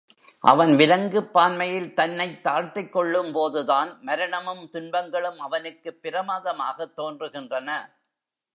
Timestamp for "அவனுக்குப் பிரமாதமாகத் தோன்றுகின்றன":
5.39-7.69